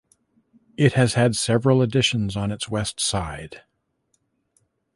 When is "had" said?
1.13-1.35